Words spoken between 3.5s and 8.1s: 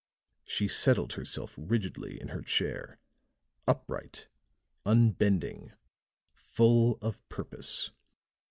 upright, unbending, full of purpose.